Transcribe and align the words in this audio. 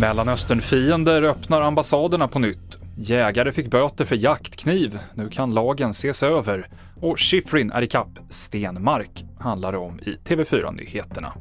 Mellanösternfiender 0.00 1.22
öppnar 1.22 1.62
ambassaderna 1.62 2.28
på 2.28 2.38
nytt. 2.38 2.80
Jägare 2.98 3.52
fick 3.52 3.70
böter 3.70 4.04
för 4.04 4.16
jaktkniv. 4.16 4.98
Nu 5.14 5.28
kan 5.28 5.54
lagen 5.54 5.90
ses 5.90 6.22
över. 6.22 6.68
Och 7.00 7.20
Schifrin 7.20 7.72
är 7.72 7.82
ikapp 7.82 8.18
Stenmark, 8.30 9.24
handlar 9.38 9.72
det 9.72 9.78
om 9.78 10.00
i 10.00 10.16
TV4-nyheterna. 10.24 11.32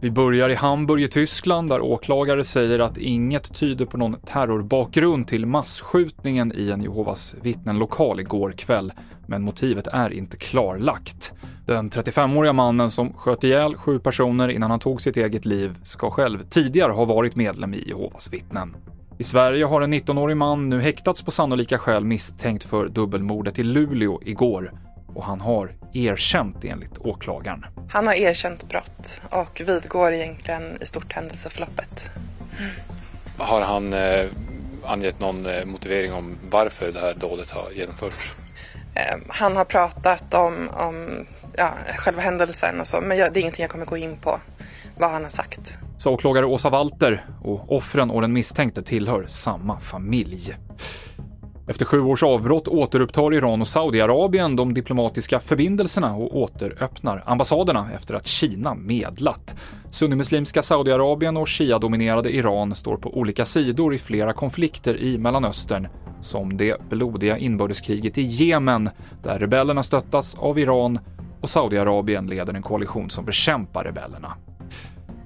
Vi 0.00 0.10
börjar 0.10 0.48
i 0.48 0.54
Hamburg 0.54 1.02
i 1.02 1.08
Tyskland 1.08 1.68
där 1.68 1.80
åklagare 1.80 2.44
säger 2.44 2.78
att 2.78 2.98
inget 2.98 3.54
tyder 3.54 3.86
på 3.86 3.96
någon 3.96 4.20
terrorbakgrund 4.20 5.26
till 5.26 5.46
massskjutningen 5.46 6.52
i 6.56 6.70
en 6.70 6.82
Jehovas 6.82 7.36
vittnen-lokal 7.42 8.20
igår 8.20 8.50
kväll, 8.50 8.92
men 9.26 9.42
motivet 9.42 9.86
är 9.86 10.12
inte 10.12 10.36
klarlagt. 10.36 11.32
Den 11.66 11.90
35-åriga 11.90 12.52
mannen 12.52 12.90
som 12.90 13.12
sköt 13.12 13.44
ihjäl 13.44 13.76
sju 13.76 13.98
personer 13.98 14.48
innan 14.48 14.70
han 14.70 14.80
tog 14.80 15.02
sitt 15.02 15.16
eget 15.16 15.44
liv 15.44 15.78
ska 15.82 16.10
själv 16.10 16.42
tidigare 16.50 16.92
ha 16.92 17.04
varit 17.04 17.36
medlem 17.36 17.74
i 17.74 17.88
Jehovas 17.88 18.32
vittnen. 18.32 18.76
I 19.18 19.22
Sverige 19.22 19.64
har 19.64 19.80
en 19.80 19.94
19-årig 19.94 20.36
man 20.36 20.68
nu 20.68 20.80
häktats 20.80 21.22
på 21.22 21.30
sannolika 21.30 21.78
skäl 21.78 22.04
misstänkt 22.04 22.64
för 22.64 22.88
dubbelmordet 22.88 23.58
i 23.58 23.62
Luleå 23.62 24.20
igår 24.22 24.72
och 25.14 25.24
han 25.24 25.40
har 25.40 25.76
erkänt 25.92 26.64
enligt 26.64 26.98
åklagaren. 26.98 27.66
Han 27.90 28.06
har 28.06 28.14
erkänt 28.14 28.68
brott 28.68 29.22
och 29.30 29.62
vidgår 29.66 30.12
egentligen 30.12 30.62
i 30.82 30.86
stort 30.86 31.12
händelseförloppet. 31.12 32.10
Mm. 32.58 32.70
Har 33.38 33.60
han 33.60 33.92
eh, 33.92 34.26
angett 34.84 35.20
någon 35.20 35.46
eh, 35.46 35.64
motivering 35.64 36.12
om 36.12 36.36
varför 36.50 36.92
det 36.92 37.00
här 37.00 37.14
dådet 37.14 37.50
har 37.50 37.70
genomförts? 37.70 38.34
Eh, 38.94 39.18
han 39.28 39.56
har 39.56 39.64
pratat 39.64 40.34
om, 40.34 40.68
om 40.72 41.26
ja, 41.56 41.74
själva 41.96 42.20
händelsen 42.20 42.80
och 42.80 42.86
så, 42.86 43.00
men 43.00 43.16
jag, 43.18 43.32
det 43.32 43.38
är 43.38 43.40
ingenting 43.40 43.62
jag 43.62 43.70
kommer 43.70 43.86
gå 43.86 43.96
in 43.96 44.16
på 44.16 44.40
vad 44.98 45.10
han 45.10 45.22
har 45.22 45.30
sagt. 45.30 45.78
Sa 45.98 46.10
åklagare 46.10 46.46
Åsa 46.46 46.70
Walter 46.70 47.26
och 47.42 47.72
offren 47.72 48.10
och 48.10 48.20
den 48.20 48.32
misstänkte 48.32 48.82
tillhör 48.82 49.24
samma 49.28 49.80
familj. 49.80 50.56
Efter 51.66 51.84
sju 51.84 52.00
års 52.00 52.22
avbrott 52.22 52.68
återupptar 52.68 53.34
Iran 53.34 53.60
och 53.60 53.68
Saudiarabien 53.68 54.56
de 54.56 54.74
diplomatiska 54.74 55.40
förbindelserna 55.40 56.14
och 56.14 56.36
återöppnar 56.36 57.22
ambassaderna 57.26 57.88
efter 57.96 58.14
att 58.14 58.26
Kina 58.26 58.74
medlat. 58.74 59.54
Sunnimuslimska 59.90 60.62
Saudiarabien 60.62 61.36
och 61.36 61.48
Shia-dominerade 61.48 62.30
Iran 62.30 62.74
står 62.74 62.96
på 62.96 63.18
olika 63.18 63.44
sidor 63.44 63.94
i 63.94 63.98
flera 63.98 64.32
konflikter 64.32 64.96
i 64.96 65.18
Mellanöstern, 65.18 65.88
som 66.20 66.56
det 66.56 66.88
blodiga 66.90 67.38
inbördeskriget 67.38 68.18
i 68.18 68.22
Jemen, 68.22 68.90
där 69.22 69.38
rebellerna 69.38 69.82
stöttas 69.82 70.34
av 70.34 70.58
Iran 70.58 70.98
och 71.44 71.50
Saudiarabien 71.50 72.26
leder 72.26 72.54
en 72.54 72.62
koalition 72.62 73.10
som 73.10 73.24
bekämpar 73.24 73.84
rebellerna. 73.84 74.32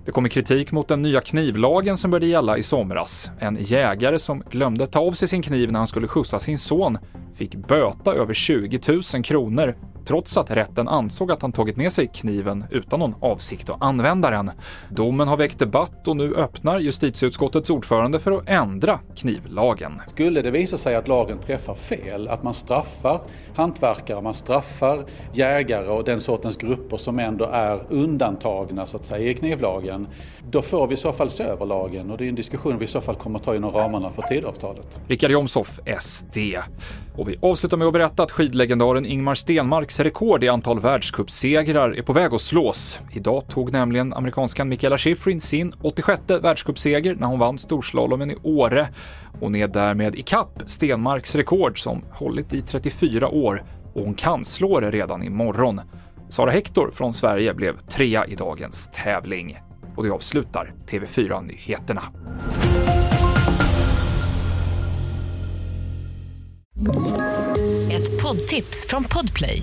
Det 0.05 0.13
kommer 0.13 0.29
kritik 0.29 0.73
mot 0.73 0.89
den 0.89 1.03
nya 1.03 1.21
knivlagen 1.21 1.97
som 1.97 2.11
började 2.11 2.27
gälla 2.27 2.59
i 2.59 2.63
somras. 2.63 3.31
En 3.39 3.57
jägare 3.61 4.19
som 4.19 4.43
glömde 4.51 4.87
ta 4.87 5.01
av 5.01 5.13
sig 5.13 5.29
sin 5.29 5.43
kniv 5.43 5.73
när 5.73 5.79
han 5.79 5.89
skulle 5.89 6.09
skjutsa 6.09 6.41
sin 6.41 6.59
son 6.59 6.99
fick 7.35 7.55
böta 7.55 8.15
över 8.15 8.35
20 8.35 8.81
000 9.15 9.25
kronor 9.25 9.77
trots 10.09 10.37
att 10.37 10.51
rätten 10.51 10.89
ansåg 10.89 11.33
att 11.33 11.43
han 11.43 11.53
tagit 11.53 11.77
med 11.77 11.93
sig 11.93 12.07
kniven 12.07 12.65
utan 12.71 13.01
någon 13.01 13.15
avsikt 13.21 13.71
att 13.71 13.83
använda 13.83 14.31
den. 14.31 14.51
Domen 14.89 15.29
har 15.29 15.37
väckt 15.37 15.59
debatt 15.59 16.09
och 16.09 16.17
nu 16.17 16.35
öppnar 16.35 16.81
justitieutskottets 16.81 17.71
ordförande 17.71 18.19
för 18.19 18.33
att 18.33 18.49
ändra 18.49 19.01
knivlagen. 19.17 20.01
Skulle 20.07 20.43
det 20.43 20.51
visa 20.51 20.77
sig 20.77 20.95
att 20.95 21.09
lagen 21.09 21.39
träffar 21.39 21.75
fel, 21.75 22.29
att 22.29 22.43
man 22.43 22.55
straffar 22.55 23.21
hantverkare, 23.55 24.21
man 24.21 24.35
straffar 24.35 25.05
jägare 25.33 25.89
och 25.89 26.05
den 26.05 26.21
sortens 26.21 26.57
grupper 26.57 26.97
som 26.97 27.19
ändå 27.19 27.45
är 27.45 27.87
undantagna 27.91 28.87
så 28.87 28.97
att 28.97 29.05
säga 29.05 29.31
i 29.31 29.35
knivlagen, 29.35 30.07
då 30.51 30.63
får 30.63 30.87
vi 30.87 30.95
i 30.95 30.97
så 30.97 31.13
fall 31.13 31.31
se 31.31 31.45
över 31.45 31.67
lagen 31.67 32.11
och 32.11 32.19
det 32.19 32.25
är 32.25 32.29
en 32.29 32.35
diskussion 32.35 32.79
vi 32.79 32.85
i 32.85 32.89
så 32.89 33.01
fall 33.01 33.15
kommer 33.15 33.39
att 33.39 33.45
ta 33.45 33.57
inom 33.57 33.71
ramarna 33.71 34.11
för 34.11 34.23
tidavtalet. 34.23 35.01
Richard 35.09 35.31
Jomshoff, 35.31 35.81
SD. 35.99 36.39
Och 37.17 37.29
vi 37.29 37.37
avslutar 37.43 37.77
med 37.77 37.87
att 37.87 37.93
berätta 37.93 38.23
att 38.23 38.31
skidlegendaren 38.31 39.07
Ingmar 39.07 39.35
Stenmarks 39.35 39.98
rekord 40.01 40.45
i 40.45 40.49
antal 40.49 40.81
världscupsegrar 40.81 41.91
är 41.99 42.03
på 42.03 42.13
väg 42.13 42.35
att 42.35 42.41
slås. 42.41 43.01
Idag 43.13 43.49
tog 43.49 43.73
nämligen 43.73 44.15
amerikanskan 44.15 44.69
Mikaela 44.69 44.99
Shiffrin 44.99 45.41
sin 45.41 45.73
86 45.83 46.23
världscupseger 46.43 47.15
när 47.15 47.27
hon 47.27 47.39
vann 47.39 47.59
storslalomen 47.59 48.31
i 48.31 48.37
Åre. 48.43 48.89
Hon 49.41 49.55
är 49.55 49.69
därmed 49.69 50.15
ikapp 50.15 50.63
Stenmarks 50.67 51.35
rekord 51.35 51.83
som 51.83 52.05
hållit 52.13 52.53
i 52.53 52.63
34 52.63 53.29
år 53.29 53.63
och 53.95 54.03
hon 54.03 54.15
kan 54.15 54.45
slå 54.45 54.81
det 54.81 54.91
redan 54.91 55.23
imorgon. 55.23 55.81
Sara 56.29 56.51
Hector 56.51 56.91
från 56.91 57.15
Sverige 57.15 57.55
blev 57.55 57.79
trea 57.79 58.27
i 58.27 58.35
dagens 58.35 58.91
tävling. 58.93 59.59
Och 59.97 60.05
det 60.05 60.11
avslutar 60.11 60.73
TV4-nyheterna. 60.87 62.03
Ett 67.93 68.23
poddtips 68.23 68.87
från 68.89 69.05
Podplay. 69.05 69.63